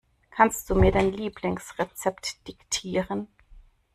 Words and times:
Kannst 0.31 0.67
du 0.67 0.73
mir 0.73 0.91
dein 0.91 1.11
Lieblingsrezept 1.11 2.47
diktieren? 2.47 3.27